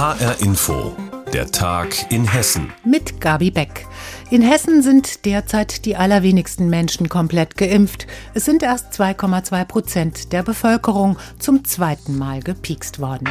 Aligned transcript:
HR 0.00 0.40
Info, 0.40 0.96
der 1.34 1.50
Tag 1.50 2.10
in 2.10 2.24
Hessen. 2.26 2.72
Mit 2.86 3.20
Gabi 3.20 3.50
Beck. 3.50 3.86
In 4.30 4.40
Hessen 4.40 4.82
sind 4.82 5.26
derzeit 5.26 5.84
die 5.84 5.94
allerwenigsten 5.94 6.70
Menschen 6.70 7.10
komplett 7.10 7.58
geimpft. 7.58 8.06
Es 8.32 8.46
sind 8.46 8.62
erst 8.62 8.98
2,2 8.98 9.64
Prozent 9.66 10.32
der 10.32 10.42
Bevölkerung 10.42 11.18
zum 11.38 11.66
zweiten 11.66 12.16
Mal 12.16 12.40
gepikst 12.40 12.98
worden. 12.98 13.28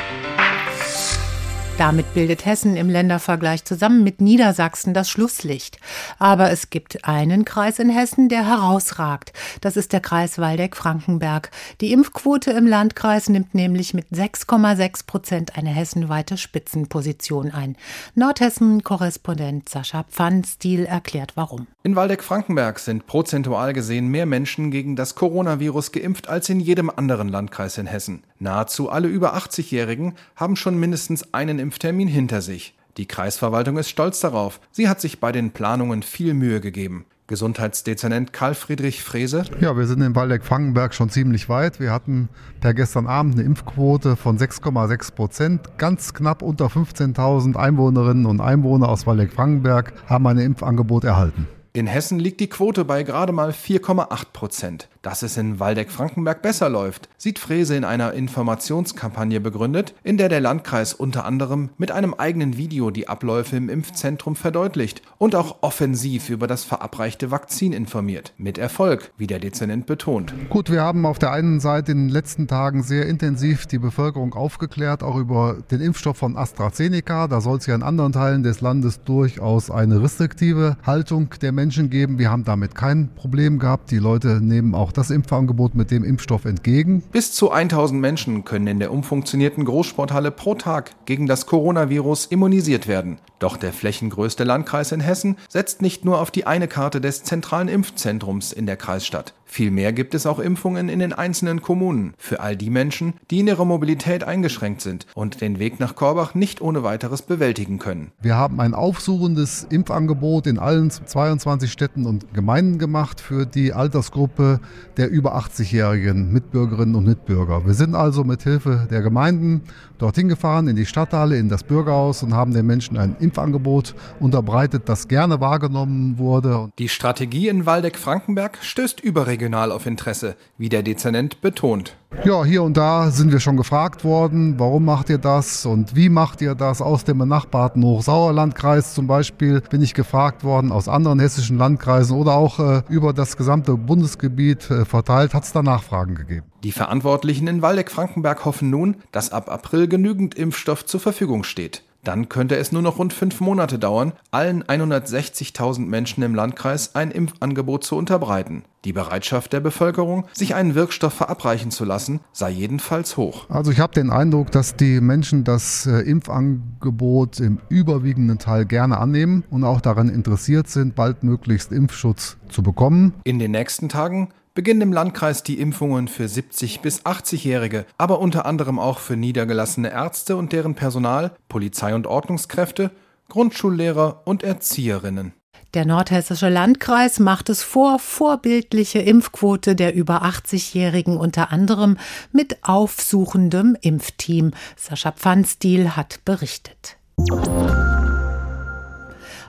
Damit 1.79 2.13
bildet 2.13 2.45
Hessen 2.45 2.75
im 2.75 2.89
Ländervergleich 2.89 3.63
zusammen 3.63 4.03
mit 4.03 4.19
Niedersachsen 4.19 4.93
das 4.93 5.09
Schlusslicht. 5.09 5.79
Aber 6.17 6.51
es 6.51 6.69
gibt 6.69 7.05
einen 7.05 7.45
Kreis 7.45 7.79
in 7.79 7.89
Hessen, 7.89 8.27
der 8.27 8.45
herausragt. 8.45 9.31
Das 9.61 9.77
ist 9.77 9.93
der 9.93 10.01
Kreis 10.01 10.39
Waldeck-Frankenberg. 10.39 11.51
Die 11.79 11.93
Impfquote 11.93 12.51
im 12.51 12.67
Landkreis 12.67 13.29
nimmt 13.29 13.55
nämlich 13.55 13.93
mit 13.93 14.07
6,6 14.11 15.07
Prozent 15.07 15.57
eine 15.57 15.69
hessenweite 15.69 16.35
Spitzenposition 16.35 17.51
ein. 17.51 17.77
Nordhessen-Korrespondent 18.13 19.69
Sascha 19.69 20.03
Pfannstiel 20.03 20.83
erklärt 20.83 21.37
warum. 21.37 21.67
In 21.83 21.95
Waldeck-Frankenberg 21.95 22.77
sind 22.79 23.07
prozentual 23.07 23.71
gesehen 23.71 24.09
mehr 24.09 24.25
Menschen 24.25 24.69
gegen 24.71 24.97
das 24.97 25.15
Coronavirus 25.15 25.93
geimpft 25.93 26.27
als 26.27 26.49
in 26.49 26.59
jedem 26.59 26.89
anderen 26.89 27.29
Landkreis 27.29 27.77
in 27.77 27.87
Hessen. 27.87 28.23
Nahezu 28.39 28.89
alle 28.89 29.09
über 29.09 29.35
80-Jährigen 29.35 30.13
haben 30.35 30.55
schon 30.55 30.79
mindestens 30.79 31.33
einen 31.33 31.59
Impftermin 31.59 32.07
hinter 32.07 32.41
sich. 32.41 32.73
Die 32.97 33.05
Kreisverwaltung 33.05 33.77
ist 33.77 33.89
stolz 33.89 34.21
darauf. 34.21 34.61
Sie 34.71 34.87
hat 34.87 35.01
sich 35.01 35.19
bei 35.19 35.31
den 35.31 35.51
Planungen 35.51 36.03
viel 36.03 36.33
Mühe 36.33 36.61
gegeben. 36.61 37.05
Gesundheitsdezernent 37.27 38.33
Karl 38.33 38.55
Friedrich 38.55 39.03
Frese. 39.03 39.43
Ja, 39.61 39.77
wir 39.77 39.85
sind 39.85 40.01
in 40.01 40.15
Waldeck-Frankenberg 40.15 40.95
schon 40.95 41.09
ziemlich 41.09 41.47
weit. 41.47 41.79
Wir 41.79 41.91
hatten 41.91 42.29
per 42.59 42.73
gestern 42.73 43.05
Abend 43.05 43.35
eine 43.35 43.43
Impfquote 43.43 44.15
von 44.15 44.39
6,6 44.39 45.13
Prozent. 45.13 45.77
Ganz 45.77 46.13
knapp 46.13 46.41
unter 46.41 46.67
15.000 46.67 47.55
Einwohnerinnen 47.55 48.25
und 48.25 48.41
Einwohner 48.41 48.89
aus 48.89 49.05
Waldeck-Frankenberg 49.05 49.93
haben 50.07 50.25
ein 50.25 50.39
Impfangebot 50.39 51.03
erhalten. 51.03 51.47
In 51.71 51.85
Hessen 51.85 52.17
liegt 52.17 52.39
die 52.39 52.49
Quote 52.49 52.83
bei 52.83 53.03
gerade 53.03 53.31
mal 53.31 53.51
4,8 53.51 54.25
Prozent. 54.33 54.89
Dass 55.01 55.23
es 55.23 55.37
in 55.37 55.61
Waldeck-Frankenberg 55.61 56.41
besser 56.41 56.67
läuft, 56.67 57.07
sieht 57.17 57.39
Frese 57.39 57.77
in 57.77 57.85
einer 57.85 58.13
Informationskampagne 58.13 59.39
begründet, 59.39 59.95
in 60.03 60.17
der 60.17 60.27
der 60.27 60.41
Landkreis 60.41 60.93
unter 60.93 61.23
anderem 61.23 61.69
mit 61.77 61.91
einem 61.91 62.13
eigenen 62.13 62.57
Video 62.57 62.91
die 62.91 63.07
Abläufe 63.07 63.55
im 63.55 63.69
Impfzentrum 63.69 64.35
verdeutlicht 64.35 65.01
und 65.17 65.35
auch 65.35 65.59
offensiv 65.61 66.29
über 66.29 66.47
das 66.47 66.65
verabreichte 66.65 67.31
Vakzin 67.31 67.71
informiert. 67.71 68.33
Mit 68.37 68.57
Erfolg, 68.57 69.11
wie 69.17 69.27
der 69.27 69.39
Dezernent 69.39 69.85
betont. 69.85 70.33
Gut, 70.49 70.69
wir 70.69 70.81
haben 70.81 71.05
auf 71.05 71.17
der 71.17 71.31
einen 71.31 71.61
Seite 71.61 71.93
in 71.93 72.07
den 72.07 72.09
letzten 72.09 72.47
Tagen 72.47 72.83
sehr 72.83 73.07
intensiv 73.07 73.67
die 73.67 73.79
Bevölkerung 73.79 74.33
aufgeklärt, 74.33 75.01
auch 75.01 75.15
über 75.15 75.57
den 75.71 75.79
Impfstoff 75.79 76.17
von 76.17 76.35
AstraZeneca. 76.35 77.29
Da 77.29 77.39
soll 77.39 77.59
es 77.59 77.67
ja 77.67 77.75
in 77.75 77.83
anderen 77.83 78.11
Teilen 78.11 78.43
des 78.43 78.59
Landes 78.59 79.01
durchaus 79.05 79.71
eine 79.71 80.03
restriktive 80.03 80.75
Haltung 80.85 81.29
der 81.41 81.53
Menschen 81.53 81.89
geben. 81.89 82.19
Wir 82.19 82.31
haben 82.31 82.43
damit 82.43 82.75
kein 82.75 83.15
Problem 83.15 83.59
gehabt. 83.59 83.91
Die 83.91 83.97
Leute 83.97 84.41
nehmen 84.41 84.75
auch 84.75 84.88
auch 84.89 84.93
das 84.93 85.11
Impfangebot 85.11 85.75
mit 85.75 85.91
dem 85.91 86.03
Impfstoff 86.03 86.45
entgegen. 86.45 87.03
Bis 87.11 87.31
zu 87.31 87.51
1000 87.51 88.01
Menschen 88.01 88.43
können 88.43 88.65
in 88.65 88.79
der 88.79 88.91
umfunktionierten 88.91 89.63
Großsporthalle 89.63 90.31
pro 90.31 90.55
Tag 90.55 91.05
gegen 91.05 91.27
das 91.27 91.45
Coronavirus 91.45 92.25
immunisiert 92.25 92.87
werden. 92.87 93.19
Doch 93.37 93.55
der 93.55 93.71
flächengrößte 93.71 94.43
Landkreis 94.43 94.91
in 94.91 94.99
Hessen 94.99 95.37
setzt 95.47 95.83
nicht 95.83 96.05
nur 96.05 96.19
auf 96.19 96.31
die 96.31 96.47
eine 96.47 96.67
Karte 96.67 97.01
des 97.01 97.23
zentralen 97.23 97.67
Impfzentrums 97.67 98.51
in 98.51 98.65
der 98.65 98.77
Kreisstadt. 98.77 99.35
Vielmehr 99.51 99.93
gibt 99.93 100.13
es 100.13 100.27
auch 100.27 100.37
Impfungen 100.37 100.89
in 100.89 100.99
den 100.99 101.11
einzelnen 101.11 101.63
Kommunen 101.63 102.13
für 102.19 102.39
all 102.39 102.55
die 102.55 102.69
Menschen, 102.69 103.15
die 103.31 103.39
in 103.39 103.47
ihrer 103.47 103.65
Mobilität 103.65 104.23
eingeschränkt 104.23 104.81
sind 104.81 105.07
und 105.15 105.41
den 105.41 105.57
Weg 105.57 105.79
nach 105.79 105.95
Korbach 105.95 106.35
nicht 106.35 106.61
ohne 106.61 106.83
weiteres 106.83 107.23
bewältigen 107.23 107.79
können. 107.79 108.11
Wir 108.21 108.35
haben 108.35 108.61
ein 108.61 108.75
aufsuchendes 108.75 109.65
Impfangebot 109.67 110.45
in 110.45 110.59
allen 110.59 110.91
22 110.91 111.71
Städten 111.71 112.05
und 112.05 112.31
Gemeinden 112.31 112.77
gemacht 112.77 113.19
für 113.19 113.47
die 113.47 113.73
Altersgruppe 113.73 114.59
der 114.97 115.09
über 115.09 115.35
80-jährigen 115.35 116.31
Mitbürgerinnen 116.31 116.93
und 116.93 117.05
Mitbürger. 117.05 117.65
Wir 117.65 117.73
sind 117.73 117.95
also 117.95 118.23
mit 118.23 118.43
Hilfe 118.43 118.87
der 118.91 119.01
Gemeinden 119.01 119.61
dorthin 119.97 120.29
gefahren, 120.29 120.67
in 120.67 120.75
die 120.75 120.85
Stadthalle, 120.85 121.37
in 121.37 121.49
das 121.49 121.63
Bürgerhaus 121.63 122.21
und 122.21 122.35
haben 122.35 122.53
den 122.53 122.67
Menschen 122.67 122.97
ein 122.97 123.15
Impfangebot 123.19 123.95
unterbreitet, 124.19 124.83
das 124.85 125.07
gerne 125.07 125.41
wahrgenommen 125.41 126.19
wurde. 126.19 126.69
Die 126.77 126.87
Strategie 126.87 127.47
in 127.47 127.65
Waldeck-Frankenberg 127.65 128.59
stößt 128.61 128.99
überregional 129.01 129.38
auf 129.47 129.85
Interesse, 129.85 130.35
wie 130.57 130.69
der 130.69 130.83
Dezernent 130.83 131.41
betont. 131.41 131.95
Ja, 132.25 132.43
hier 132.43 132.63
und 132.63 132.75
da 132.75 133.11
sind 133.11 133.31
wir 133.31 133.39
schon 133.39 133.55
gefragt 133.55 134.03
worden, 134.03 134.55
warum 134.57 134.83
macht 134.83 135.09
ihr 135.09 135.17
das 135.17 135.65
und 135.65 135.95
wie 135.95 136.09
macht 136.09 136.41
ihr 136.41 136.55
das? 136.55 136.81
Aus 136.81 137.03
dem 137.05 137.19
benachbarten 137.19 137.83
Hochsauerlandkreis 137.83 138.93
zum 138.93 139.07
Beispiel 139.07 139.61
bin 139.61 139.81
ich 139.81 139.93
gefragt 139.93 140.43
worden, 140.43 140.71
aus 140.71 140.87
anderen 140.87 141.19
hessischen 141.19 141.57
Landkreisen 141.57 142.17
oder 142.17 142.33
auch 142.33 142.59
äh, 142.59 142.81
über 142.89 143.13
das 143.13 143.37
gesamte 143.37 143.75
Bundesgebiet 143.75 144.69
äh, 144.69 144.85
verteilt, 144.85 145.33
hat 145.33 145.43
es 145.43 145.53
da 145.53 145.61
Nachfragen 145.61 146.15
gegeben. 146.15 146.45
Die 146.63 146.71
Verantwortlichen 146.71 147.47
in 147.47 147.61
Waldeck-Frankenberg 147.61 148.43
hoffen 148.43 148.69
nun, 148.69 148.97
dass 149.11 149.31
ab 149.31 149.49
April 149.49 149.87
genügend 149.87 150.35
Impfstoff 150.35 150.85
zur 150.85 150.99
Verfügung 150.99 151.43
steht. 151.43 151.83
Dann 152.09 152.27
könnte 152.27 152.55
es 152.55 152.71
nur 152.71 152.81
noch 152.81 152.97
rund 152.97 153.13
fünf 153.13 153.39
Monate 153.39 153.77
dauern, 153.77 154.13
allen 154.31 154.63
160.000 154.63 155.85
Menschen 155.85 156.23
im 156.23 156.33
Landkreis 156.33 156.95
ein 156.95 157.11
Impfangebot 157.11 157.83
zu 157.83 157.95
unterbreiten. 157.95 158.63
Die 158.83 158.93
Bereitschaft 158.93 159.53
der 159.53 159.59
Bevölkerung, 159.59 160.25
sich 160.33 160.55
einen 160.55 160.73
Wirkstoff 160.73 161.13
verabreichen 161.13 161.69
zu 161.69 161.85
lassen, 161.85 162.21
sei 162.31 162.49
jedenfalls 162.49 163.15
hoch. 163.15 163.47
Also 163.47 163.69
ich 163.69 163.79
habe 163.79 163.93
den 163.93 164.09
Eindruck, 164.09 164.49
dass 164.51 164.75
die 164.75 165.01
Menschen 165.01 165.43
das 165.43 165.85
äh, 165.85 165.99
Impfangebot 165.99 167.39
im 167.41 167.59
überwiegenden 167.69 168.39
Teil 168.39 168.65
gerne 168.65 168.97
annehmen 168.97 169.43
und 169.51 169.63
auch 169.63 169.79
daran 169.79 170.09
interessiert 170.09 170.67
sind, 170.67 170.95
baldmöglichst 170.95 171.71
Impfschutz 171.71 172.37
zu 172.49 172.63
bekommen. 172.63 173.13
In 173.23 173.37
den 173.37 173.51
nächsten 173.51 173.87
Tagen 173.87 174.29
beginnen 174.53 174.81
im 174.81 174.93
Landkreis 174.93 175.43
die 175.43 175.59
Impfungen 175.59 176.07
für 176.07 176.27
70 176.27 176.81
bis 176.81 177.05
80-Jährige, 177.05 177.85
aber 177.97 178.19
unter 178.19 178.45
anderem 178.45 178.79
auch 178.79 178.99
für 178.99 179.15
niedergelassene 179.15 179.91
Ärzte 179.91 180.35
und 180.35 180.51
deren 180.51 180.75
Personal, 180.75 181.31
Polizei 181.47 181.93
und 181.95 182.07
Ordnungskräfte, 182.07 182.91
Grundschullehrer 183.29 184.21
und 184.25 184.43
Erzieherinnen. 184.43 185.33
Der 185.75 185.85
nordhessische 185.85 186.49
Landkreis 186.49 187.19
macht 187.19 187.49
es 187.49 187.61
vor, 187.61 187.99
vorbildliche 187.99 188.99
Impfquote 188.99 189.75
der 189.75 189.93
über 189.93 190.23
80-Jährigen 190.23 191.15
unter 191.15 191.51
anderem 191.51 191.97
mit 192.31 192.63
aufsuchendem 192.63 193.77
Impfteam. 193.79 194.51
Sascha 194.75 195.11
Pfannstiel 195.11 195.95
hat 195.95 196.25
berichtet. 196.25 196.97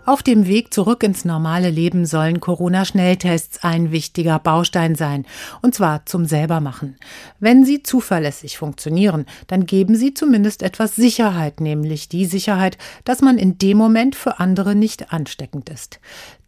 Auf 0.07 0.23
dem 0.23 0.47
Weg 0.47 0.73
zurück 0.73 1.03
ins 1.03 1.25
normale 1.25 1.69
Leben 1.71 2.07
sollen 2.07 2.41
Corona-Schnelltests 2.41 3.63
ein 3.63 3.93
wichtiger 3.93 4.39
Baustein 4.39 4.95
sein, 4.95 5.27
und 5.61 5.75
zwar 5.75 6.07
zum 6.07 6.25
Selbermachen. 6.25 6.97
Wenn 7.39 7.65
sie 7.65 7.83
zuverlässig 7.83 8.57
funktionieren, 8.57 9.27
dann 9.47 9.67
geben 9.67 9.95
sie 9.95 10.15
zumindest 10.15 10.63
etwas 10.63 10.97
Sicherheit, 10.97 11.61
nämlich 11.61 12.09
die 12.09 12.25
Sicherheit, 12.25 12.79
dass 13.05 13.21
man 13.21 13.37
in 13.37 13.59
dem 13.59 13.77
Moment 13.77 14.17
für 14.17 14.41
andere 14.41 14.75
nicht 14.75 15.13
ansteckend 15.13 15.69
ist. 15.69 16.01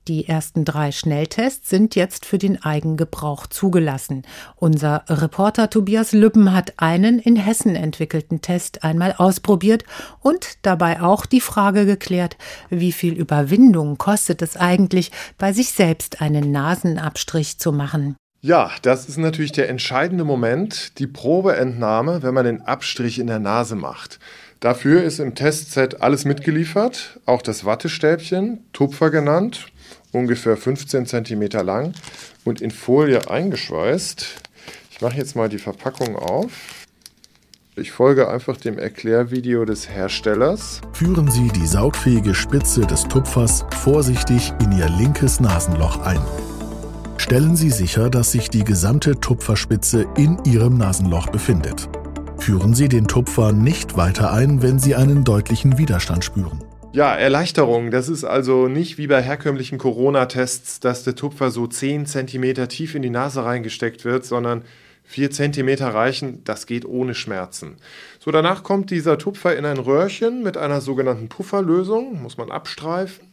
Die 0.08 0.26
ersten 0.26 0.64
drei 0.64 0.90
Schnelltests 0.90 1.70
sind 1.70 1.94
jetzt 1.94 2.26
für 2.26 2.38
den 2.38 2.60
Eigengebrauch 2.60 3.46
zugelassen. 3.46 4.22
Unser 4.56 5.04
Reporter 5.08 5.70
Tobias 5.70 6.10
Lübben 6.10 6.52
hat 6.52 6.74
einen 6.78 7.20
in 7.20 7.36
Hessen 7.36 7.76
entwickelten 7.76 8.40
Test 8.40 8.82
einmal 8.82 9.14
ausprobiert 9.16 9.84
und 10.20 10.58
dabei 10.62 11.00
auch 11.00 11.24
die 11.24 11.40
Frage 11.40 11.86
geklärt, 11.86 12.36
wie 12.68 12.90
viel 12.90 13.14
Überwindung 13.14 13.96
kostet 13.96 14.42
es 14.42 14.56
eigentlich, 14.56 15.12
bei 15.38 15.52
sich 15.52 15.70
selbst 15.70 16.20
einen 16.20 16.50
Nasenabstrich 16.50 17.60
zu 17.60 17.70
machen. 17.70 18.16
Ja, 18.40 18.72
das 18.82 19.08
ist 19.08 19.18
natürlich 19.18 19.52
der 19.52 19.68
entscheidende 19.68 20.24
Moment, 20.24 20.98
die 20.98 21.06
Probeentnahme, 21.06 22.24
wenn 22.24 22.34
man 22.34 22.44
den 22.44 22.62
Abstrich 22.62 23.20
in 23.20 23.28
der 23.28 23.38
Nase 23.38 23.76
macht. 23.76 24.18
Dafür 24.58 25.02
ist 25.04 25.20
im 25.20 25.36
Testset 25.36 26.02
alles 26.02 26.24
mitgeliefert, 26.24 27.20
auch 27.24 27.42
das 27.42 27.64
Wattestäbchen, 27.64 28.64
Tupfer 28.72 29.10
genannt, 29.10 29.71
ungefähr 30.12 30.56
15 30.56 31.06
cm 31.06 31.42
lang 31.64 31.92
und 32.44 32.60
in 32.60 32.70
Folie 32.70 33.30
eingeschweißt. 33.30 34.26
Ich 34.90 35.00
mache 35.00 35.16
jetzt 35.16 35.34
mal 35.34 35.48
die 35.48 35.58
Verpackung 35.58 36.16
auf. 36.16 36.52
Ich 37.74 37.90
folge 37.90 38.28
einfach 38.28 38.58
dem 38.58 38.78
Erklärvideo 38.78 39.64
des 39.64 39.88
Herstellers. 39.88 40.82
Führen 40.92 41.30
Sie 41.30 41.48
die 41.48 41.66
saugfähige 41.66 42.34
Spitze 42.34 42.82
des 42.82 43.04
Tupfers 43.04 43.64
vorsichtig 43.80 44.52
in 44.62 44.72
Ihr 44.72 44.90
linkes 44.90 45.40
Nasenloch 45.40 46.00
ein. 46.00 46.20
Stellen 47.16 47.56
Sie 47.56 47.70
sicher, 47.70 48.10
dass 48.10 48.32
sich 48.32 48.50
die 48.50 48.64
gesamte 48.64 49.18
Tupferspitze 49.18 50.06
in 50.18 50.38
Ihrem 50.44 50.76
Nasenloch 50.76 51.28
befindet. 51.30 51.88
Führen 52.36 52.74
Sie 52.74 52.88
den 52.88 53.06
Tupfer 53.06 53.52
nicht 53.52 53.96
weiter 53.96 54.32
ein, 54.32 54.60
wenn 54.60 54.78
Sie 54.78 54.94
einen 54.94 55.24
deutlichen 55.24 55.78
Widerstand 55.78 56.24
spüren. 56.24 56.58
Ja, 56.92 57.14
Erleichterung. 57.14 57.90
Das 57.90 58.10
ist 58.10 58.22
also 58.22 58.68
nicht 58.68 58.98
wie 58.98 59.06
bei 59.06 59.22
herkömmlichen 59.22 59.78
Corona-Tests, 59.78 60.78
dass 60.78 61.04
der 61.04 61.14
Tupfer 61.14 61.50
so 61.50 61.66
10 61.66 62.04
cm 62.04 62.68
tief 62.68 62.94
in 62.94 63.00
die 63.00 63.08
Nase 63.08 63.44
reingesteckt 63.44 64.04
wird, 64.04 64.26
sondern 64.26 64.62
Vier 65.04 65.30
Zentimeter 65.30 65.88
reichen, 65.88 66.42
das 66.44 66.66
geht 66.66 66.84
ohne 66.84 67.14
Schmerzen. 67.14 67.76
So, 68.18 68.30
danach 68.30 68.62
kommt 68.62 68.90
dieser 68.90 69.18
Tupfer 69.18 69.56
in 69.56 69.66
ein 69.66 69.78
Röhrchen 69.78 70.42
mit 70.42 70.56
einer 70.56 70.80
sogenannten 70.80 71.28
Pufferlösung, 71.28 72.22
muss 72.22 72.38
man 72.38 72.50
abstreifen 72.50 73.26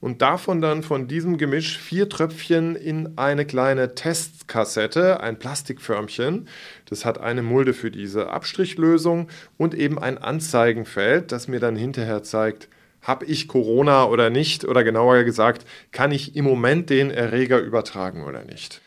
und 0.00 0.20
davon 0.20 0.60
dann 0.60 0.82
von 0.82 1.08
diesem 1.08 1.38
Gemisch 1.38 1.78
vier 1.78 2.10
Tröpfchen 2.10 2.76
in 2.76 3.16
eine 3.16 3.46
kleine 3.46 3.94
Testkassette, 3.94 5.20
ein 5.20 5.38
Plastikförmchen. 5.38 6.48
Das 6.90 7.06
hat 7.06 7.18
eine 7.18 7.42
Mulde 7.42 7.72
für 7.72 7.90
diese 7.90 8.28
Abstrichlösung 8.28 9.28
und 9.56 9.72
eben 9.72 9.98
ein 9.98 10.18
Anzeigenfeld, 10.18 11.32
das 11.32 11.48
mir 11.48 11.60
dann 11.60 11.76
hinterher 11.76 12.22
zeigt, 12.22 12.68
habe 13.04 13.26
ich 13.26 13.48
Corona 13.48 14.06
oder 14.06 14.30
nicht? 14.30 14.64
Oder 14.64 14.82
genauer 14.82 15.22
gesagt, 15.22 15.64
kann 15.92 16.10
ich 16.10 16.34
im 16.34 16.44
Moment 16.44 16.90
den 16.90 17.10
Erreger 17.10 17.60
übertragen 17.60 18.24
oder 18.24 18.44
nicht? 18.44 18.80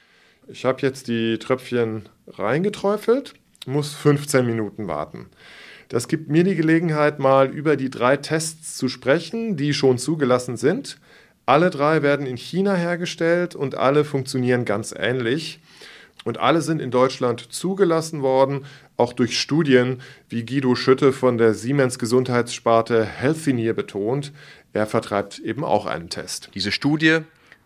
Ich 0.47 0.65
habe 0.65 0.81
jetzt 0.81 1.07
die 1.07 1.37
Tröpfchen 1.39 2.09
reingeträufelt, 2.27 3.35
muss 3.65 3.93
15 3.93 4.45
Minuten 4.45 4.87
warten. 4.87 5.27
Das 5.89 6.07
gibt 6.07 6.29
mir 6.29 6.43
die 6.43 6.55
Gelegenheit, 6.55 7.19
mal 7.19 7.49
über 7.49 7.77
die 7.77 7.89
drei 7.89 8.17
Tests 8.17 8.75
zu 8.75 8.89
sprechen, 8.89 9.55
die 9.55 9.73
schon 9.73 9.97
zugelassen 9.97 10.57
sind. 10.57 10.97
Alle 11.45 11.69
drei 11.69 12.01
werden 12.01 12.25
in 12.25 12.37
China 12.37 12.75
hergestellt 12.75 13.55
und 13.55 13.75
alle 13.75 14.03
funktionieren 14.03 14.65
ganz 14.65 14.93
ähnlich. 14.97 15.59
Und 16.23 16.39
alle 16.39 16.61
sind 16.61 16.81
in 16.81 16.91
Deutschland 16.91 17.53
zugelassen 17.53 18.21
worden, 18.21 18.65
auch 18.97 19.13
durch 19.13 19.39
Studien, 19.39 20.01
wie 20.29 20.45
Guido 20.45 20.75
Schütte 20.75 21.13
von 21.13 21.37
der 21.37 21.53
Siemens 21.53 21.99
Gesundheitssparte 21.99 23.05
Healthineer 23.05 23.73
betont. 23.73 24.33
Er 24.73 24.87
vertreibt 24.87 25.39
eben 25.39 25.63
auch 25.63 25.85
einen 25.85 26.09
Test. 26.09 26.49
Diese 26.53 26.71
Studie 26.71 27.21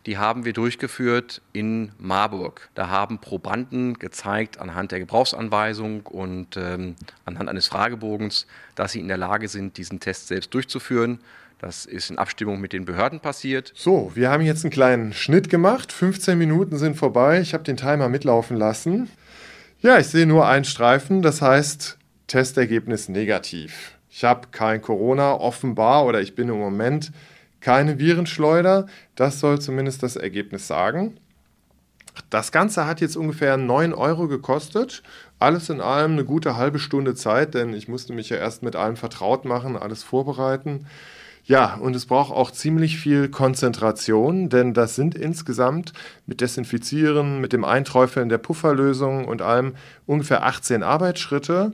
die 0.08 0.18
haben 0.18 0.46
wir 0.46 0.54
durchgeführt 0.54 1.42
in 1.54 1.92
Marburg. 2.00 2.70
Da 2.74 2.90
haben 2.90 3.20
Probanden 3.20 4.00
gezeigt 4.00 4.60
anhand 4.60 4.92
der 4.92 5.00
Gebrauchsanweisung 5.00 6.08
und 6.08 6.58
ähm, 6.58 6.96
anhand 7.26 7.50
eines 7.50 7.68
Fragebogens, 7.68 8.48
dass 8.74 8.94
sie 8.94 9.00
in 9.00 9.08
der 9.08 9.18
Lage 9.18 9.48
sind, 9.48 9.78
diesen 9.78 10.00
Test 10.00 10.28
selbst 10.28 10.54
durchzuführen. 10.54 11.20
Das 11.62 11.86
ist 11.86 12.10
in 12.10 12.18
Abstimmung 12.18 12.60
mit 12.60 12.74
den 12.74 12.86
Behörden 12.86 13.20
passiert. 13.20 13.72
So, 13.76 14.12
wir 14.16 14.32
haben 14.32 14.42
jetzt 14.42 14.66
einen 14.66 14.72
kleinen 14.72 15.14
Schnitt 15.14 15.48
gemacht. 15.48 15.92
15 15.92 16.36
Minuten 16.36 16.80
sind 16.80 16.96
vorbei. 16.96 17.40
Ich 17.40 17.54
habe 17.54 17.64
den 17.64 17.78
Timer 17.78 18.10
mitlaufen 18.10 18.58
lassen. 18.58 19.12
Ja, 19.80 20.00
ich 20.00 20.08
sehe 20.08 20.26
nur 20.26 20.48
einen 20.48 20.66
Streifen. 20.66 21.22
Das 21.22 21.44
heißt, 21.44 22.00
Testergebnis 22.26 23.10
negativ. 23.10 24.00
Ich 24.10 24.24
habe 24.24 24.48
kein 24.50 24.82
Corona 24.82 25.36
offenbar 25.36 26.06
oder 26.06 26.20
ich 26.20 26.34
bin 26.34 26.50
im 26.50 26.58
Moment 26.58 27.12
keine 27.60 28.00
Virenschleuder. 28.00 28.88
Das 29.14 29.40
soll 29.40 29.62
zumindest 29.62 30.02
das 30.02 30.16
Ergebnis 30.16 30.66
sagen. 30.66 31.20
Das 32.32 32.52
Ganze 32.52 32.88
hat 32.88 33.02
jetzt 33.02 33.16
ungefähr 33.16 33.58
9 33.58 33.94
Euro 33.94 34.28
gekostet. 34.28 35.04
Alles 35.38 35.70
in 35.70 35.80
allem 35.80 36.14
eine 36.14 36.26
gute 36.26 36.58
halbe 36.58 36.80
Stunde 36.80 37.14
Zeit, 37.14 37.54
denn 37.54 37.76
ich 37.76 37.88
musste 37.88 38.14
mich 38.14 38.30
ja 38.30 38.38
erst 38.38 38.64
mit 38.64 38.76
allem 38.76 38.96
vertraut 38.96 39.46
machen, 39.46 39.78
alles 39.78 40.02
vorbereiten. 40.02 40.88
Ja, 41.44 41.76
und 41.76 41.96
es 41.96 42.06
braucht 42.06 42.32
auch 42.32 42.52
ziemlich 42.52 42.98
viel 42.98 43.30
Konzentration, 43.30 44.50
denn 44.50 44.74
das 44.74 44.96
sind 44.96 45.16
insgesamt 45.16 45.94
mit 46.26 46.42
Desinfizieren, 46.42 47.42
mit 47.42 47.54
dem 47.54 47.66
Einträufeln 47.66 48.30
der 48.30 48.38
Pufferlösung 48.38 49.26
und 49.26 49.42
allem 49.42 49.74
ungefähr 50.06 50.46
18 50.46 50.84
Arbeitsschritte. 50.84 51.74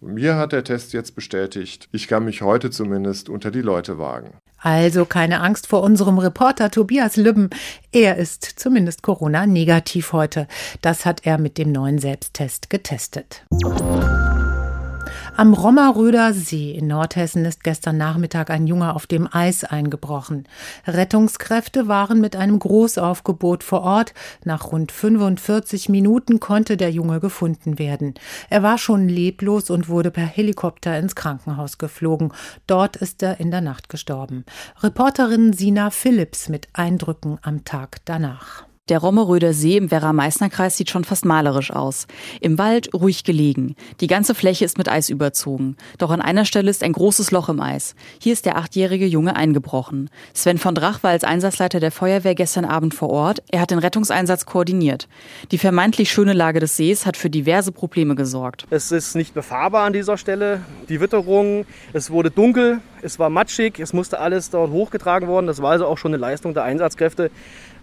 Mir 0.00 0.36
hat 0.36 0.52
der 0.52 0.64
Test 0.64 0.92
jetzt 0.92 1.14
bestätigt, 1.14 1.88
ich 1.92 2.08
kann 2.08 2.24
mich 2.24 2.42
heute 2.42 2.70
zumindest 2.70 3.28
unter 3.28 3.50
die 3.50 3.62
Leute 3.62 3.98
wagen. 3.98 4.34
Also 4.58 5.04
keine 5.04 5.40
Angst 5.40 5.66
vor 5.66 5.82
unserem 5.82 6.18
Reporter 6.18 6.70
Tobias 6.70 7.16
Lübben. 7.16 7.50
Er 7.92 8.16
ist 8.16 8.44
zumindest 8.44 9.02
Corona-negativ 9.02 10.12
heute. 10.12 10.48
Das 10.80 11.04
hat 11.04 11.26
er 11.26 11.38
mit 11.38 11.58
dem 11.58 11.70
neuen 11.70 11.98
Selbsttest 11.98 12.70
getestet. 12.70 13.44
Am 15.36 15.52
Rommerröder 15.52 16.32
See 16.32 16.70
in 16.70 16.86
Nordhessen 16.86 17.44
ist 17.44 17.64
gestern 17.64 17.96
Nachmittag 17.96 18.50
ein 18.50 18.68
Junge 18.68 18.94
auf 18.94 19.08
dem 19.08 19.28
Eis 19.32 19.64
eingebrochen. 19.64 20.46
Rettungskräfte 20.86 21.88
waren 21.88 22.20
mit 22.20 22.36
einem 22.36 22.60
Großaufgebot 22.60 23.64
vor 23.64 23.82
Ort. 23.82 24.14
Nach 24.44 24.70
rund 24.70 24.92
45 24.92 25.88
Minuten 25.88 26.38
konnte 26.38 26.76
der 26.76 26.92
Junge 26.92 27.18
gefunden 27.18 27.80
werden. 27.80 28.14
Er 28.48 28.62
war 28.62 28.78
schon 28.78 29.08
leblos 29.08 29.70
und 29.70 29.88
wurde 29.88 30.12
per 30.12 30.24
Helikopter 30.26 30.96
ins 31.00 31.16
Krankenhaus 31.16 31.78
geflogen. 31.78 32.32
Dort 32.68 32.94
ist 32.94 33.20
er 33.20 33.40
in 33.40 33.50
der 33.50 33.60
Nacht 33.60 33.88
gestorben. 33.88 34.44
Reporterin 34.82 35.52
Sina 35.52 35.90
Phillips 35.90 36.48
mit 36.48 36.68
Eindrücken 36.74 37.38
am 37.42 37.64
Tag 37.64 37.96
danach. 38.04 38.66
Der 38.90 38.98
Rommeröder 38.98 39.54
See 39.54 39.78
im 39.78 39.90
Werra-Meißner-Kreis 39.90 40.76
sieht 40.76 40.90
schon 40.90 41.04
fast 41.04 41.24
malerisch 41.24 41.70
aus. 41.70 42.06
Im 42.42 42.58
Wald 42.58 42.92
ruhig 42.92 43.24
gelegen. 43.24 43.76
Die 44.02 44.08
ganze 44.08 44.34
Fläche 44.34 44.66
ist 44.66 44.76
mit 44.76 44.90
Eis 44.90 45.08
überzogen. 45.08 45.78
Doch 45.96 46.10
an 46.10 46.20
einer 46.20 46.44
Stelle 46.44 46.68
ist 46.68 46.82
ein 46.82 46.92
großes 46.92 47.30
Loch 47.30 47.48
im 47.48 47.62
Eis. 47.62 47.94
Hier 48.20 48.34
ist 48.34 48.44
der 48.44 48.58
achtjährige 48.58 49.06
Junge 49.06 49.36
eingebrochen. 49.36 50.10
Sven 50.34 50.58
von 50.58 50.74
Drach 50.74 51.02
war 51.02 51.12
als 51.12 51.24
Einsatzleiter 51.24 51.80
der 51.80 51.92
Feuerwehr 51.92 52.34
gestern 52.34 52.66
Abend 52.66 52.92
vor 52.92 53.08
Ort. 53.08 53.42
Er 53.50 53.62
hat 53.62 53.70
den 53.70 53.78
Rettungseinsatz 53.78 54.44
koordiniert. 54.44 55.08
Die 55.50 55.56
vermeintlich 55.56 56.12
schöne 56.12 56.34
Lage 56.34 56.60
des 56.60 56.76
Sees 56.76 57.06
hat 57.06 57.16
für 57.16 57.30
diverse 57.30 57.72
Probleme 57.72 58.14
gesorgt. 58.16 58.66
Es 58.68 58.92
ist 58.92 59.14
nicht 59.14 59.32
befahrbar 59.32 59.86
an 59.86 59.94
dieser 59.94 60.18
Stelle. 60.18 60.60
Die 60.90 61.00
Witterung, 61.00 61.64
es 61.94 62.10
wurde 62.10 62.30
dunkel, 62.30 62.82
es 63.00 63.18
war 63.18 63.30
matschig, 63.30 63.80
es 63.80 63.94
musste 63.94 64.20
alles 64.20 64.50
dort 64.50 64.70
hochgetragen 64.70 65.26
worden. 65.26 65.46
Das 65.46 65.62
war 65.62 65.70
also 65.70 65.86
auch 65.86 65.96
schon 65.96 66.12
eine 66.12 66.20
Leistung 66.20 66.52
der 66.52 66.64
Einsatzkräfte 66.64 67.30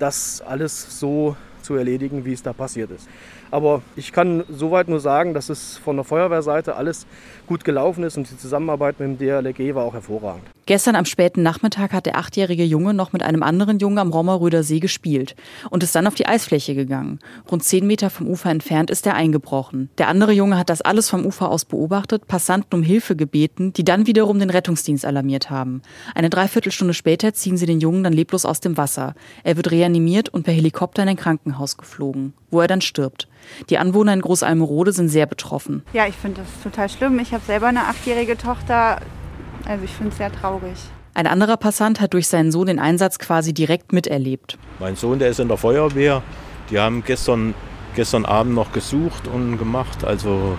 das 0.01 0.42
alles 0.42 0.90
so 0.91 1.35
zu 1.61 1.75
erledigen, 1.75 2.25
wie 2.25 2.33
es 2.33 2.43
da 2.43 2.53
passiert 2.53 2.91
ist. 2.91 3.07
Aber 3.51 3.81
ich 3.95 4.11
kann 4.11 4.43
soweit 4.49 4.88
nur 4.88 4.99
sagen, 4.99 5.33
dass 5.33 5.49
es 5.49 5.77
von 5.77 5.95
der 5.95 6.05
Feuerwehrseite 6.05 6.75
alles 6.75 7.05
gut 7.47 7.63
gelaufen 7.63 8.03
ist 8.03 8.17
und 8.17 8.29
die 8.29 8.38
Zusammenarbeit 8.38 8.99
mit 8.99 9.07
dem 9.09 9.17
DLRG 9.17 9.75
war 9.75 9.83
auch 9.83 9.93
hervorragend. 9.93 10.43
Gestern 10.71 10.95
am 10.95 11.03
späten 11.03 11.44
Nachmittag 11.44 11.91
hat 11.91 12.06
der 12.06 12.18
achtjährige 12.18 12.63
Junge 12.63 12.94
noch 12.94 13.12
mit 13.12 13.23
einem 13.23 13.44
anderen 13.44 13.79
Jungen 13.79 13.97
am 13.97 14.13
Rommerröder 14.13 14.63
See 14.63 14.79
gespielt 14.79 15.35
und 15.69 15.83
ist 15.83 15.94
dann 15.94 16.07
auf 16.07 16.15
die 16.15 16.27
Eisfläche 16.27 16.75
gegangen. 16.75 17.19
Rund 17.51 17.62
zehn 17.62 17.85
Meter 17.85 18.09
vom 18.09 18.25
Ufer 18.25 18.51
entfernt 18.51 18.89
ist 18.89 19.06
er 19.06 19.15
eingebrochen. 19.15 19.89
Der 19.97 20.07
andere 20.07 20.31
Junge 20.31 20.57
hat 20.57 20.69
das 20.69 20.81
alles 20.81 21.09
vom 21.09 21.25
Ufer 21.25 21.50
aus 21.50 21.65
beobachtet, 21.65 22.25
Passanten 22.25 22.73
um 22.73 22.83
Hilfe 22.83 23.18
gebeten, 23.18 23.73
die 23.73 23.83
dann 23.83 24.07
wiederum 24.07 24.39
den 24.39 24.50
Rettungsdienst 24.50 25.03
alarmiert 25.03 25.50
haben. 25.50 25.81
Eine 26.15 26.29
Dreiviertelstunde 26.29 26.94
später 26.94 27.33
ziehen 27.33 27.57
sie 27.57 27.65
den 27.65 27.81
Jungen 27.81 28.06
dann 28.06 28.13
leblos 28.13 28.45
aus 28.45 28.62
dem 28.62 28.77
Wasser. 28.77 29.13
Er 29.44 29.57
wird 29.57 29.71
reanimiert 29.71 30.29
und 30.29 30.44
per 30.44 30.53
Helikopter 30.53 31.03
in 31.03 31.09
ein 31.09 31.17
Krankenhaus 31.17 31.75
geflogen, 31.75 32.33
wo 32.50 32.62
er 32.62 32.67
dann 32.69 32.79
stirbt. 32.79 33.27
Die 33.69 33.77
Anwohner 33.77 34.13
in 34.13 34.21
Großalmerode 34.21 34.94
sind 34.94 35.09
sehr 35.09 35.25
betroffen. 35.25 35.83
Ja, 35.91 36.07
ich 36.07 36.15
finde 36.15 36.44
das 36.44 36.63
total 36.63 36.88
schlimm. 36.88 37.19
Ich 37.19 37.33
habe 37.33 37.44
selber 37.44 37.67
eine 37.67 37.88
achtjährige 37.88 38.38
Tochter. 38.38 39.01
Also 39.68 39.84
ich 39.86 39.92
finde 39.92 40.12
es 40.12 40.18
sehr 40.18 40.31
traurig. 40.31 40.78
Ein 41.13 41.28
anderer 41.28 41.58
Passant 41.58 42.00
hat 42.00 42.13
durch 42.13 42.27
seinen 42.27 42.51
Sohn 42.51 42.68
den 42.68 42.80
Einsatz 42.80 43.20
quasi 43.20 43.53
direkt 43.53 43.91
miterlebt. 43.91 44.58
Mein 44.80 44.96
Sohn, 44.96 45.20
der 45.20 45.30
ist 45.30 45.39
in 45.39 45.50
der 45.50 45.58
Feuerwehr. 45.58 46.24
Die 46.70 46.80
haben 46.80 47.03
gestern, 47.03 47.53
gestern 47.96 48.25
Abend 48.25 48.56
noch 48.56 48.72
gesucht 48.72 49.27
und 49.27 49.58
gemacht. 49.58 50.06
Also 50.06 50.58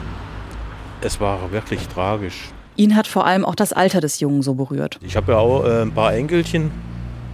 es 1.01 1.21
war 1.21 1.51
wirklich 1.53 1.89
tragisch. 1.89 2.51
Ihn 2.77 2.97
hat 2.97 3.07
vor 3.07 3.27
allem 3.27 3.45
auch 3.45 3.55
das 3.55 3.73
Alter 3.73 4.01
des 4.01 4.21
Jungen 4.21 4.43
so 4.43 4.55
berührt. 4.55 4.99
Ich 5.03 5.17
habe 5.17 5.33
ja 5.33 5.39
auch 5.39 5.65
äh, 5.65 5.83
ein 5.83 5.93
paar 5.93 6.15
Enkelchen 6.15 6.71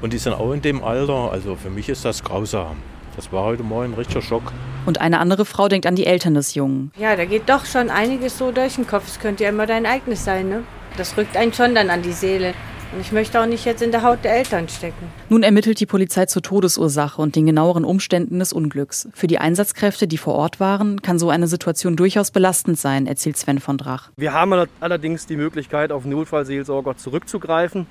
und 0.00 0.12
die 0.12 0.18
sind 0.18 0.32
auch 0.32 0.52
in 0.52 0.62
dem 0.62 0.82
Alter. 0.82 1.32
Also 1.32 1.56
für 1.56 1.70
mich 1.70 1.88
ist 1.88 2.04
das 2.04 2.22
grausam. 2.22 2.76
Das 3.16 3.32
war 3.32 3.44
heute 3.44 3.64
Morgen 3.64 3.92
ein 3.92 3.94
richtiger 3.94 4.22
Schock. 4.22 4.52
Und 4.86 5.00
eine 5.00 5.18
andere 5.18 5.44
Frau 5.44 5.66
denkt 5.66 5.86
an 5.86 5.96
die 5.96 6.06
Eltern 6.06 6.34
des 6.34 6.54
Jungen. 6.54 6.92
Ja, 6.96 7.16
da 7.16 7.24
geht 7.24 7.48
doch 7.48 7.66
schon 7.66 7.90
einiges 7.90 8.38
so 8.38 8.52
durch 8.52 8.76
den 8.76 8.86
Kopf. 8.86 9.08
Es 9.08 9.18
könnte 9.18 9.42
ja 9.42 9.50
immer 9.50 9.66
dein 9.66 9.86
eigenes 9.86 10.24
sein, 10.24 10.48
ne? 10.48 10.62
Das 10.98 11.16
rückt 11.16 11.36
einen 11.36 11.52
schon 11.52 11.76
dann 11.76 11.90
an 11.90 12.02
die 12.02 12.12
Seele. 12.12 12.54
Und 12.92 13.00
ich 13.00 13.12
möchte 13.12 13.40
auch 13.40 13.46
nicht 13.46 13.64
jetzt 13.64 13.82
in 13.82 13.92
der 13.92 14.02
Haut 14.02 14.24
der 14.24 14.32
Eltern 14.32 14.68
stecken. 14.68 15.06
Nun 15.28 15.44
ermittelt 15.44 15.78
die 15.78 15.86
Polizei 15.86 16.26
zur 16.26 16.42
Todesursache 16.42 17.22
und 17.22 17.36
den 17.36 17.46
genaueren 17.46 17.84
Umständen 17.84 18.40
des 18.40 18.52
Unglücks. 18.52 19.08
Für 19.14 19.28
die 19.28 19.38
Einsatzkräfte, 19.38 20.08
die 20.08 20.18
vor 20.18 20.34
Ort 20.34 20.58
waren, 20.58 21.00
kann 21.00 21.18
so 21.18 21.30
eine 21.30 21.46
Situation 21.46 21.96
durchaus 21.96 22.32
belastend 22.32 22.78
sein, 22.78 23.06
erzählt 23.06 23.36
Sven 23.36 23.60
von 23.60 23.78
Drach. 23.78 24.10
Wir 24.16 24.32
haben 24.32 24.66
allerdings 24.80 25.26
die 25.26 25.36
Möglichkeit, 25.36 25.92
auf 25.92 26.04
Notfallseelsorger 26.04 26.96
zurückzugreifen. 26.96 27.86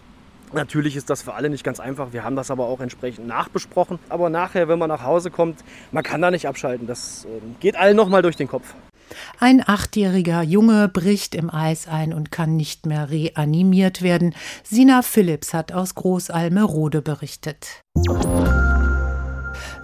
Natürlich 0.52 0.96
ist 0.96 1.10
das 1.10 1.22
für 1.22 1.34
alle 1.34 1.50
nicht 1.50 1.64
ganz 1.64 1.80
einfach. 1.80 2.12
Wir 2.12 2.24
haben 2.24 2.36
das 2.36 2.52
aber 2.52 2.66
auch 2.66 2.82
entsprechend 2.82 3.28
nachbesprochen. 3.28 4.00
Aber 4.10 4.30
nachher, 4.30 4.68
wenn 4.68 4.80
man 4.80 4.90
nach 4.90 5.04
Hause 5.04 5.32
kommt, 5.32 5.60
man 5.92 6.04
kann 6.04 6.22
da 6.22 6.32
nicht 6.32 6.48
abschalten. 6.48 6.88
Das 6.88 7.26
ähm, 7.26 7.56
geht 7.60 7.76
allen 7.78 7.96
nochmal 7.96 8.22
durch 8.22 8.36
den 8.36 8.48
Kopf. 8.48 8.74
Ein 9.40 9.64
achtjähriger 9.66 10.42
Junge 10.42 10.88
bricht 10.90 11.36
im 11.36 11.50
Eis 11.50 11.88
ein 11.88 12.14
und 12.14 12.32
kann 12.32 12.56
nicht 12.56 12.86
mehr 12.86 13.10
reanimiert 13.10 14.02
werden. 14.02 14.36
Sina 14.64 15.02
Phillips 15.02 15.54
hat 15.54 15.72
aus 15.72 15.96
Großalmerode 15.96 17.02
berichtet. 17.02 17.84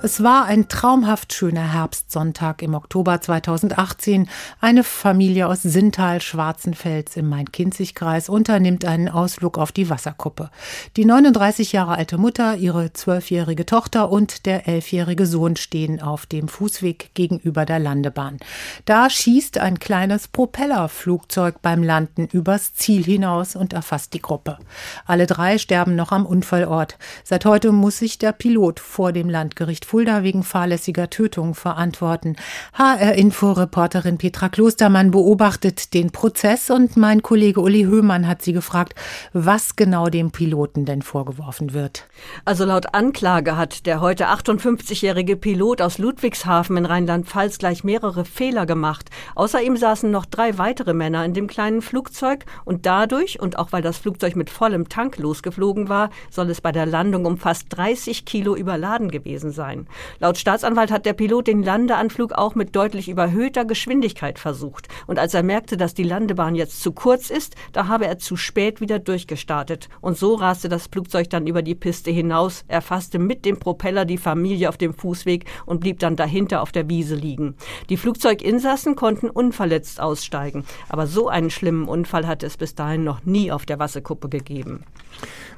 Es 0.06 0.22
war 0.22 0.44
ein 0.44 0.68
traumhaft 0.68 1.32
schöner 1.32 1.72
Herbstsonntag 1.72 2.62
im 2.62 2.74
Oktober 2.74 3.22
2018. 3.22 4.28
Eine 4.60 4.84
Familie 4.84 5.48
aus 5.48 5.62
Sintal-Schwarzenfels 5.62 7.16
im 7.16 7.30
Main-Kinzig-Kreis 7.30 8.28
unternimmt 8.28 8.84
einen 8.84 9.08
Ausflug 9.08 9.58
auf 9.58 9.72
die 9.72 9.90
Wasserkuppe. 9.90 10.50
Die 10.98 11.06
39 11.06 11.72
Jahre 11.72 11.96
alte 11.96 12.18
Mutter, 12.18 12.58
ihre 12.58 12.92
zwölfjährige 12.92 13.66
Tochter 13.66 14.12
und 14.12 14.46
der 14.46 14.68
elfjährige 14.68 15.26
Sohn 15.26 15.56
stehen 15.56 16.02
auf 16.02 16.26
dem 16.26 16.50
Fußweg 16.50 17.12
gegenüber 17.14 17.66
der 17.66 17.80
Landebahn. 17.80 18.40
Da 18.84 19.10
schießt 19.10 19.58
ein 19.58 19.80
kleines 19.80 20.28
Propellerflugzeug 20.28 21.62
beim 21.62 21.82
Landen 21.82 22.28
übers 22.30 22.74
Ziel 22.74 23.06
hinaus 23.06 23.56
und 23.56 23.72
erfasst 23.72 24.14
die 24.14 24.22
Gruppe. 24.22 24.58
Alle 25.06 25.28
drei 25.28 25.58
sterben 25.58 25.96
noch 25.96 26.12
am 26.12 26.26
Unfallort. 26.26 26.98
Seit 27.24 27.46
heute 27.46 27.72
muss 27.72 28.00
sich 28.00 28.18
der 28.18 28.34
Pilot 28.34 28.82
vor 28.82 29.14
dem 29.14 29.30
Landgericht 29.30 29.93
Fulda 29.94 30.24
wegen 30.24 30.42
fahrlässiger 30.42 31.12
Tötung 31.12 31.54
verantworten. 31.54 32.36
HR-Info-Reporterin 32.74 34.18
Petra 34.18 34.50
Klostermann 34.50 35.12
beobachtet 35.12 35.94
den 35.94 36.10
Prozess 36.10 36.72
und 36.72 36.98
mein 36.98 37.22
Kollege 37.22 37.62
Uli 37.62 37.84
Höhmann 37.84 38.28
hat 38.28 38.42
sie 38.42 38.54
gefragt, 38.54 38.96
was 39.34 39.76
genau 39.76 40.08
dem 40.08 40.32
Piloten 40.32 40.86
denn 40.86 41.04
vorgeworfen 41.04 41.74
wird. 41.76 42.08
Also 42.44 42.66
laut 42.66 42.96
Anklage 42.96 43.56
hat 43.56 43.86
der 43.86 44.02
heute 44.02 44.30
58-jährige 44.30 45.36
Pilot 45.36 45.80
aus 45.80 46.00
Ludwigshafen 46.00 46.76
in 46.76 46.88
Rheinland-Pfalz 46.88 47.60
gleich 47.60 47.84
mehrere 47.84 48.26
Fehler 48.26 48.66
gemacht. 48.66 49.12
Außer 49.36 49.62
ihm 49.62 49.78
saßen 49.78 50.10
noch 50.10 50.26
drei 50.26 50.58
weitere 50.58 50.96
Männer 50.96 51.24
in 51.24 51.36
dem 51.36 51.46
kleinen 51.46 51.84
Flugzeug 51.84 52.46
und 52.66 52.88
dadurch 52.88 53.40
und 53.40 53.60
auch 53.60 53.72
weil 53.74 53.84
das 53.84 54.00
Flugzeug 54.00 54.36
mit 54.36 54.50
vollem 54.50 54.90
Tank 54.90 55.20
losgeflogen 55.20 55.88
war, 55.88 56.10
soll 56.32 56.50
es 56.50 56.62
bei 56.62 56.72
der 56.72 56.88
Landung 56.88 57.26
um 57.26 57.38
fast 57.38 57.68
30 57.70 58.26
Kilo 58.26 58.56
überladen 58.56 59.12
gewesen 59.12 59.52
sein. 59.52 59.83
Laut 60.20 60.38
Staatsanwalt 60.38 60.92
hat 60.92 61.06
der 61.06 61.14
Pilot 61.14 61.48
den 61.48 61.64
Landeanflug 61.64 62.34
auch 62.34 62.56
mit 62.56 62.76
deutlich 62.76 63.10
überhöhter 63.10 63.66
Geschwindigkeit 63.66 64.40
versucht. 64.40 64.88
Und 65.08 65.20
als 65.20 65.34
er 65.34 65.44
merkte, 65.44 65.78
dass 65.78 65.94
die 65.94 66.04
Landebahn 66.04 66.56
jetzt 66.56 66.82
zu 66.82 66.92
kurz 66.92 67.30
ist, 67.30 67.56
da 67.72 67.88
habe 67.88 68.08
er 68.08 68.20
zu 68.20 68.36
spät 68.36 68.82
wieder 68.82 69.00
durchgestartet. 69.00 69.90
Und 70.02 70.18
so 70.18 70.36
raste 70.36 70.70
das 70.70 70.88
Flugzeug 70.88 71.30
dann 71.30 71.48
über 71.48 71.62
die 71.62 71.76
Piste 71.76 72.12
hinaus, 72.12 72.64
erfasste 72.68 73.20
mit 73.20 73.46
dem 73.46 73.60
Propeller 73.60 74.06
die 74.06 74.18
Familie 74.18 74.70
auf 74.70 74.78
dem 74.78 74.94
Fußweg 74.94 75.46
und 75.66 75.80
blieb 75.80 76.00
dann 76.00 76.16
dahinter 76.16 76.62
auf 76.62 76.72
der 76.72 76.90
Wiese 76.90 77.16
liegen. 77.16 77.56
Die 77.90 77.98
Flugzeuginsassen 77.98 78.96
konnten 78.96 79.30
unverletzt 79.30 80.00
aussteigen. 80.00 80.66
Aber 80.90 81.08
so 81.08 81.28
einen 81.28 81.50
schlimmen 81.50 81.88
Unfall 81.88 82.28
hatte 82.28 82.46
es 82.46 82.58
bis 82.58 82.76
dahin 82.76 83.04
noch 83.04 83.26
nie 83.26 83.52
auf 83.52 83.66
der 83.66 83.80
Wasserkuppe 83.80 84.30
gegeben. 84.30 84.84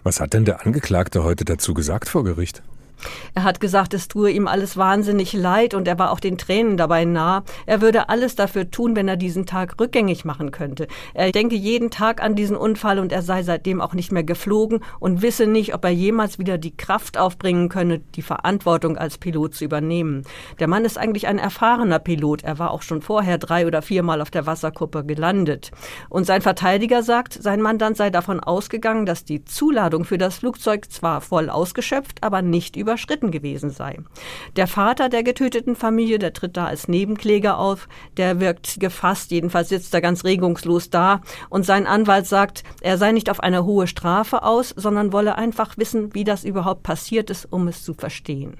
Was 0.03 0.19
hat 0.19 0.33
denn 0.33 0.45
der 0.45 0.65
Angeklagte 0.65 1.23
heute 1.23 1.45
dazu 1.45 1.73
gesagt 1.73 2.09
vor 2.09 2.23
Gericht? 2.23 2.61
Er 3.33 3.43
hat 3.43 3.59
gesagt, 3.59 3.93
es 3.93 4.07
tue 4.07 4.31
ihm 4.31 4.47
alles 4.47 4.77
wahnsinnig 4.77 5.33
leid 5.33 5.73
und 5.73 5.87
er 5.87 5.99
war 5.99 6.11
auch 6.11 6.19
den 6.19 6.37
Tränen 6.37 6.77
dabei 6.77 7.05
nah. 7.05 7.43
Er 7.65 7.81
würde 7.81 8.09
alles 8.09 8.35
dafür 8.35 8.71
tun, 8.71 8.95
wenn 8.95 9.07
er 9.07 9.17
diesen 9.17 9.45
Tag 9.45 9.79
rückgängig 9.79 10.25
machen 10.25 10.51
könnte. 10.51 10.87
Er 11.13 11.31
denke 11.31 11.55
jeden 11.55 11.89
Tag 11.89 12.21
an 12.21 12.35
diesen 12.35 12.55
Unfall 12.55 12.99
und 12.99 13.11
er 13.11 13.21
sei 13.21 13.43
seitdem 13.43 13.81
auch 13.81 13.93
nicht 13.93 14.11
mehr 14.11 14.23
geflogen 14.23 14.79
und 14.99 15.21
wisse 15.21 15.47
nicht, 15.47 15.73
ob 15.73 15.83
er 15.83 15.91
jemals 15.91 16.39
wieder 16.39 16.57
die 16.57 16.75
Kraft 16.75 17.17
aufbringen 17.17 17.69
könne, 17.69 17.99
die 17.99 18.21
Verantwortung 18.21 18.97
als 18.97 19.17
Pilot 19.17 19.55
zu 19.55 19.65
übernehmen. 19.65 20.23
Der 20.59 20.67
Mann 20.67 20.85
ist 20.85 20.97
eigentlich 20.97 21.27
ein 21.27 21.39
erfahrener 21.39 21.99
Pilot. 21.99 22.43
Er 22.43 22.59
war 22.59 22.71
auch 22.71 22.81
schon 22.81 23.01
vorher 23.01 23.37
drei 23.37 23.67
oder 23.67 23.81
viermal 23.81 24.21
auf 24.21 24.31
der 24.31 24.45
Wasserkuppe 24.45 25.03
gelandet. 25.03 25.71
Und 26.09 26.25
sein 26.25 26.41
Verteidiger 26.41 27.03
sagt, 27.03 27.33
sein 27.33 27.61
Mandant 27.61 27.97
sei 27.97 28.09
davon 28.09 28.39
ausgegangen, 28.39 29.05
dass 29.05 29.25
die 29.25 29.43
Zuladung 29.43 30.05
für 30.05 30.17
das 30.17 30.37
Flugzeug 30.37 30.91
zwar 30.91 31.21
voll 31.21 31.49
ausgeschöpft, 31.49 32.23
aber 32.23 32.41
nicht 32.41 32.75
über 32.75 32.84
überschritten 32.85 33.31
gewesen 33.31 33.71
sei. 33.71 33.97
Der 34.55 34.67
Vater 34.67 35.09
der 35.09 35.23
getöteten 35.23 35.75
Familie, 35.75 36.19
der 36.19 36.33
tritt 36.33 36.55
da 36.55 36.67
als 36.67 36.87
Nebenkläger 36.87 37.57
auf, 37.57 37.89
der 38.17 38.39
wirkt 38.39 38.79
gefasst, 38.79 39.31
jedenfalls 39.31 39.69
sitzt 39.69 39.93
er 39.95 40.01
ganz 40.01 40.23
regungslos 40.23 40.91
da 40.91 41.21
und 41.49 41.65
sein 41.65 41.87
Anwalt 41.87 42.27
sagt, 42.27 42.63
er 42.81 42.99
sei 42.99 43.11
nicht 43.11 43.31
auf 43.31 43.39
eine 43.39 43.65
hohe 43.65 43.87
Strafe 43.87 44.43
aus, 44.43 44.69
sondern 44.69 45.11
wolle 45.11 45.35
einfach 45.35 45.77
wissen, 45.77 46.13
wie 46.13 46.23
das 46.23 46.43
überhaupt 46.43 46.83
passiert 46.83 47.31
ist, 47.31 47.51
um 47.51 47.67
es 47.67 47.83
zu 47.83 47.95
verstehen. 47.95 48.57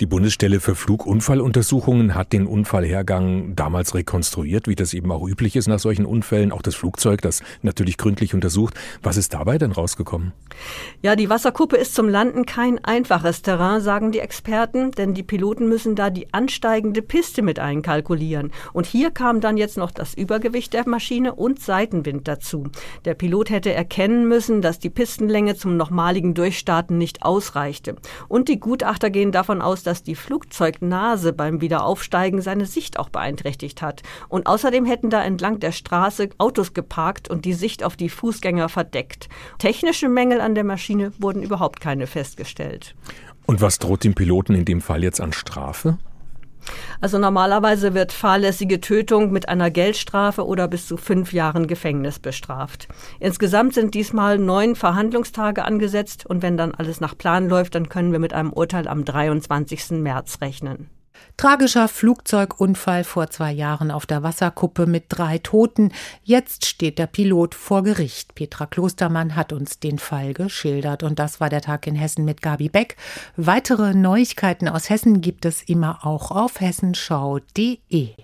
Die 0.00 0.06
Bundesstelle 0.06 0.60
für 0.60 0.74
Flugunfalluntersuchungen 0.74 2.14
hat 2.14 2.32
den 2.32 2.46
Unfallhergang 2.46 3.54
damals 3.54 3.94
rekonstruiert, 3.94 4.66
wie 4.66 4.74
das 4.74 4.94
eben 4.94 5.12
auch 5.12 5.26
üblich 5.26 5.56
ist 5.56 5.68
nach 5.68 5.78
solchen 5.78 6.06
Unfällen, 6.06 6.52
auch 6.52 6.62
das 6.62 6.74
Flugzeug, 6.74 7.20
das 7.20 7.42
natürlich 7.62 7.98
gründlich 7.98 8.32
untersucht. 8.32 8.74
Was 9.02 9.16
ist 9.16 9.34
dabei 9.34 9.58
denn 9.58 9.72
rausgekommen? 9.72 10.32
Ja, 11.02 11.16
die 11.16 11.28
Wasserkuppe 11.28 11.76
ist 11.76 11.94
zum 11.94 12.08
Landen 12.08 12.46
kein 12.46 12.82
einfaches 12.84 13.42
Terrain 13.42 13.80
sagen 13.82 14.12
die 14.12 14.20
Experten, 14.20 14.90
denn 14.92 15.14
die 15.14 15.22
Piloten 15.22 15.68
müssen 15.68 15.94
da 15.94 16.10
die 16.10 16.32
ansteigende 16.32 17.02
Piste 17.02 17.42
mit 17.42 17.58
einkalkulieren. 17.58 18.52
Und 18.72 18.86
hier 18.86 19.10
kam 19.10 19.40
dann 19.40 19.56
jetzt 19.56 19.76
noch 19.76 19.90
das 19.90 20.14
Übergewicht 20.14 20.72
der 20.72 20.88
Maschine 20.88 21.34
und 21.34 21.60
Seitenwind 21.60 22.26
dazu. 22.26 22.68
Der 23.04 23.14
Pilot 23.14 23.50
hätte 23.50 23.72
erkennen 23.72 24.28
müssen, 24.28 24.62
dass 24.62 24.78
die 24.78 24.90
Pistenlänge 24.90 25.56
zum 25.56 25.76
nochmaligen 25.76 26.34
Durchstarten 26.34 26.98
nicht 26.98 27.22
ausreichte. 27.22 27.96
Und 28.28 28.48
die 28.48 28.60
Gutachter 28.60 29.10
gehen 29.10 29.32
davon 29.50 29.62
aus, 29.62 29.82
dass 29.82 30.04
die 30.04 30.14
Flugzeugnase 30.14 31.32
beim 31.32 31.60
Wiederaufsteigen 31.60 32.40
seine 32.40 32.66
Sicht 32.66 33.00
auch 33.00 33.08
beeinträchtigt 33.08 33.82
hat. 33.82 34.02
Und 34.28 34.46
außerdem 34.46 34.84
hätten 34.84 35.10
da 35.10 35.24
entlang 35.24 35.58
der 35.58 35.72
Straße 35.72 36.28
Autos 36.38 36.72
geparkt 36.72 37.28
und 37.28 37.44
die 37.44 37.52
Sicht 37.52 37.82
auf 37.82 37.96
die 37.96 38.10
Fußgänger 38.10 38.68
verdeckt. 38.68 39.28
Technische 39.58 40.08
Mängel 40.08 40.40
an 40.40 40.54
der 40.54 40.62
Maschine 40.62 41.12
wurden 41.18 41.42
überhaupt 41.42 41.80
keine 41.80 42.06
festgestellt. 42.06 42.94
Und 43.46 43.60
was 43.60 43.80
droht 43.80 44.04
dem 44.04 44.14
Piloten 44.14 44.54
in 44.54 44.64
dem 44.64 44.80
Fall 44.80 45.02
jetzt 45.02 45.20
an 45.20 45.32
Strafe? 45.32 45.98
Also 47.00 47.18
normalerweise 47.18 47.94
wird 47.94 48.12
fahrlässige 48.12 48.80
Tötung 48.80 49.32
mit 49.32 49.48
einer 49.48 49.70
Geldstrafe 49.70 50.46
oder 50.46 50.68
bis 50.68 50.86
zu 50.86 50.96
fünf 50.96 51.32
Jahren 51.32 51.66
Gefängnis 51.66 52.18
bestraft. 52.18 52.88
Insgesamt 53.18 53.74
sind 53.74 53.94
diesmal 53.94 54.38
neun 54.38 54.76
Verhandlungstage 54.76 55.64
angesetzt 55.64 56.26
und 56.26 56.42
wenn 56.42 56.56
dann 56.56 56.74
alles 56.74 57.00
nach 57.00 57.16
Plan 57.16 57.48
läuft, 57.48 57.74
dann 57.74 57.88
können 57.88 58.12
wir 58.12 58.18
mit 58.18 58.32
einem 58.32 58.52
Urteil 58.52 58.88
am 58.88 59.04
23. 59.04 59.92
März 59.92 60.40
rechnen. 60.40 60.90
Tragischer 61.36 61.88
Flugzeugunfall 61.88 63.04
vor 63.04 63.30
zwei 63.30 63.50
Jahren 63.52 63.90
auf 63.90 64.04
der 64.04 64.22
Wasserkuppe 64.22 64.86
mit 64.86 65.04
drei 65.08 65.38
Toten. 65.38 65.90
Jetzt 66.22 66.66
steht 66.66 66.98
der 66.98 67.06
Pilot 67.06 67.54
vor 67.54 67.82
Gericht. 67.82 68.34
Petra 68.34 68.66
Klostermann 68.66 69.36
hat 69.36 69.52
uns 69.52 69.78
den 69.80 69.98
Fall 69.98 70.34
geschildert. 70.34 71.02
Und 71.02 71.18
das 71.18 71.40
war 71.40 71.48
der 71.48 71.62
Tag 71.62 71.86
in 71.86 71.94
Hessen 71.94 72.24
mit 72.24 72.42
Gabi 72.42 72.68
Beck. 72.68 72.96
Weitere 73.36 73.94
Neuigkeiten 73.94 74.68
aus 74.68 74.90
Hessen 74.90 75.22
gibt 75.22 75.46
es 75.46 75.62
immer 75.62 76.06
auch 76.06 76.30
auf 76.30 76.60
hessenschau.de. 76.60 78.10